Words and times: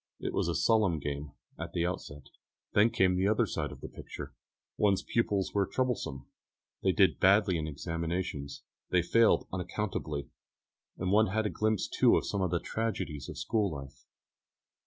It 0.19 0.33
was 0.33 0.47
a 0.47 0.55
solemn 0.55 0.97
game 0.97 1.33
at 1.59 1.73
the 1.73 1.85
outset. 1.85 2.23
Then 2.73 2.89
came 2.89 3.15
the 3.15 3.27
other 3.27 3.45
side 3.45 3.71
of 3.71 3.81
the 3.81 3.87
picture. 3.87 4.33
One's 4.75 5.03
pupils 5.03 5.53
were 5.53 5.67
troublesome, 5.67 6.25
they 6.81 6.91
did 6.91 7.19
badly 7.19 7.55
in 7.59 7.67
examinations, 7.67 8.63
they 8.89 9.03
failed 9.03 9.47
unaccountably; 9.53 10.31
and 10.97 11.11
one 11.11 11.27
had 11.27 11.45
a 11.45 11.51
glimpse 11.51 11.87
too 11.87 12.17
of 12.17 12.25
some 12.25 12.41
of 12.41 12.49
the 12.49 12.59
tragedies 12.59 13.29
of 13.29 13.37
school 13.37 13.71
life. 13.71 14.05